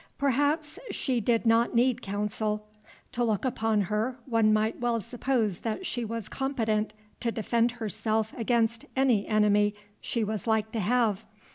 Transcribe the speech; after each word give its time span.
Perhaps 0.17 0.79
she 0.89 1.21
did 1.21 1.45
not 1.45 1.75
need 1.75 2.01
counsel. 2.01 2.65
To 3.11 3.23
look 3.23 3.45
upon 3.45 3.81
her, 3.81 4.17
one 4.25 4.51
might 4.51 4.79
well 4.79 4.99
suppose 4.99 5.59
that 5.59 5.85
she 5.85 6.03
was 6.03 6.27
competent 6.27 6.95
to 7.19 7.31
defend 7.31 7.73
herself 7.73 8.33
against 8.35 8.83
any 8.95 9.27
enemy 9.27 9.75
she 9.99 10.23
was 10.23 10.47
like 10.47 10.71
to 10.71 10.79
have. 10.79 11.23